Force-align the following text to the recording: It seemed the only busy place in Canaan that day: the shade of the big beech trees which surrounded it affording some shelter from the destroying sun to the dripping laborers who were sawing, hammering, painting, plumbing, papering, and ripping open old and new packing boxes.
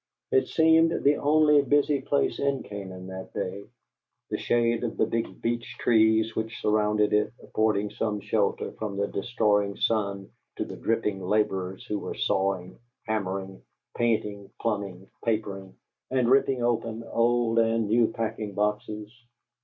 It 0.31 0.47
seemed 0.47 1.03
the 1.03 1.17
only 1.17 1.61
busy 1.61 2.01
place 2.01 2.39
in 2.39 2.63
Canaan 2.63 3.05
that 3.05 3.31
day: 3.35 3.67
the 4.31 4.39
shade 4.39 4.83
of 4.83 4.97
the 4.97 5.05
big 5.05 5.43
beech 5.43 5.77
trees 5.77 6.35
which 6.35 6.59
surrounded 6.59 7.13
it 7.13 7.31
affording 7.43 7.91
some 7.91 8.19
shelter 8.19 8.71
from 8.71 8.97
the 8.97 9.05
destroying 9.07 9.75
sun 9.75 10.31
to 10.55 10.65
the 10.65 10.75
dripping 10.75 11.21
laborers 11.21 11.85
who 11.85 11.99
were 11.99 12.15
sawing, 12.15 12.79
hammering, 13.05 13.61
painting, 13.95 14.49
plumbing, 14.59 15.07
papering, 15.23 15.75
and 16.09 16.31
ripping 16.31 16.63
open 16.63 17.03
old 17.03 17.59
and 17.59 17.87
new 17.87 18.07
packing 18.11 18.55
boxes. 18.55 19.13